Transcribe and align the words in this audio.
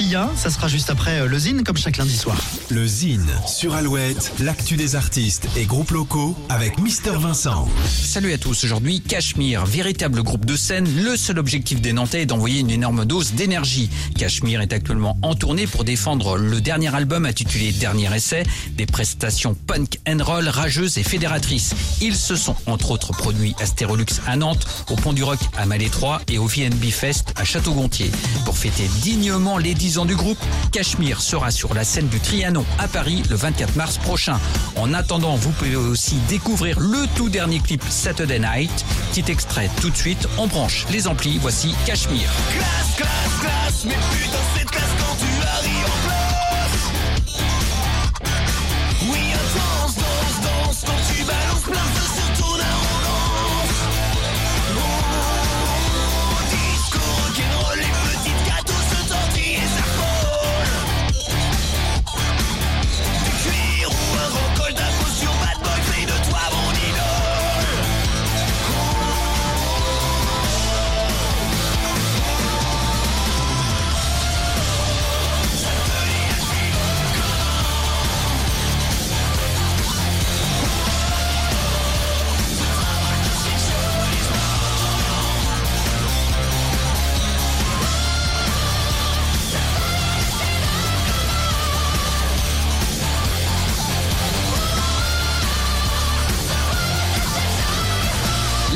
Y 0.00 0.14
a, 0.14 0.30
ça 0.36 0.50
sera 0.50 0.68
juste 0.68 0.90
après 0.90 1.20
euh, 1.20 1.26
le 1.26 1.38
Zine, 1.38 1.64
comme 1.64 1.76
chaque 1.76 1.96
lundi 1.96 2.16
soir. 2.16 2.36
Le 2.70 2.86
Zine 2.86 3.30
sur 3.46 3.74
Alouette, 3.74 4.32
l'actu 4.40 4.76
des 4.76 4.96
artistes 4.96 5.48
et 5.56 5.64
groupes 5.64 5.90
locaux 5.90 6.36
avec 6.48 6.78
Mister 6.78 7.12
Vincent. 7.18 7.68
Salut 7.86 8.32
à 8.32 8.38
tous, 8.38 8.64
aujourd'hui 8.64 9.00
Cachemire, 9.00 9.64
véritable 9.66 10.22
groupe 10.22 10.44
de 10.44 10.56
scène, 10.56 10.86
le 11.02 11.16
seul 11.16 11.38
objectif 11.38 11.80
des 11.80 11.92
Nantais 11.92 12.22
est 12.22 12.26
d'envoyer 12.26 12.60
une 12.60 12.70
énorme 12.70 13.04
dose 13.04 13.32
d'énergie. 13.32 13.90
Cachemire 14.16 14.60
est 14.60 14.72
actuellement 14.72 15.18
en 15.22 15.34
tournée 15.34 15.66
pour 15.66 15.84
défendre 15.84 16.36
le 16.36 16.60
dernier 16.60 16.94
album 16.94 17.26
intitulé 17.26 17.72
Dernier 17.72 18.14
essai, 18.14 18.44
des 18.76 18.86
prestations 18.86 19.54
punk 19.54 19.98
and 20.08 20.18
roll 20.22 20.48
rageuses 20.48 20.98
et 20.98 21.02
fédératrices. 21.02 21.74
Ils 22.00 22.16
se 22.16 22.36
sont 22.36 22.56
entre 22.66 22.90
autres 22.90 23.12
produits 23.12 23.54
à 23.60 23.66
Stérolux 23.66 24.06
à 24.26 24.36
Nantes, 24.36 24.66
au 24.90 24.96
Pont 24.96 25.12
du 25.12 25.24
Rock 25.24 25.40
à 25.56 25.66
Malétroit 25.66 26.20
et 26.28 26.38
au 26.38 26.46
VNB 26.46 26.84
Fest 26.90 27.32
à 27.36 27.44
Château-Gontier. 27.44 28.10
Pour 28.44 28.56
fêter 28.56 28.88
dignement 29.02 29.58
les 29.64 29.74
10 29.74 29.98
ans 29.98 30.04
du 30.04 30.14
groupe, 30.14 30.38
Cachemire 30.72 31.22
sera 31.22 31.50
sur 31.50 31.72
la 31.72 31.84
scène 31.84 32.08
du 32.08 32.20
Trianon 32.20 32.66
à 32.78 32.86
Paris 32.86 33.22
le 33.30 33.34
24 33.34 33.76
mars 33.76 33.96
prochain. 33.96 34.38
En 34.76 34.92
attendant, 34.92 35.36
vous 35.36 35.50
pouvez 35.52 35.74
aussi 35.74 36.16
découvrir 36.28 36.78
le 36.78 37.06
tout 37.16 37.30
dernier 37.30 37.60
clip 37.60 37.82
Saturday 37.88 38.38
Night. 38.38 38.84
Petit 39.10 39.32
extrait 39.32 39.70
tout 39.80 39.88
de 39.88 39.96
suite, 39.96 40.28
on 40.36 40.46
branche 40.46 40.86
les 40.90 41.08
amplis, 41.08 41.38
voici 41.40 41.74
Cachemire. 41.86 42.30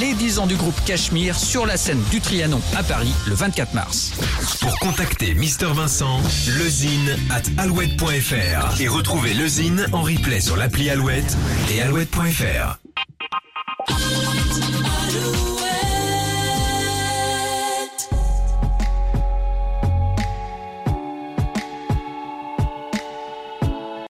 Les 0.00 0.14
10 0.14 0.40
ans 0.40 0.46
du 0.46 0.56
groupe 0.56 0.78
Cachemire 0.84 1.38
sur 1.38 1.64
la 1.64 1.76
scène 1.76 2.02
du 2.10 2.20
Trianon 2.20 2.60
à 2.76 2.82
Paris 2.82 3.12
le 3.26 3.34
24 3.34 3.72
mars. 3.72 4.12
Pour 4.60 4.78
contacter 4.78 5.34
Mister 5.34 5.68
Vincent, 5.72 6.20
lezine 6.58 7.16
at 7.30 7.42
alouette.fr 7.62 8.80
et 8.80 8.88
retrouver 8.88 9.32
le 9.32 9.46
Zine 9.46 9.86
en 9.92 10.02
replay 10.02 10.40
sur 10.40 10.56
l'appli 10.56 10.90
Alouette 10.90 11.36
et 11.72 11.80
alouette.fr. 11.80 12.78